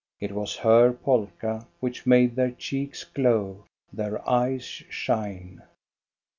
[0.19, 5.61] It was her polka which made their cheeks glow, their eyes shine.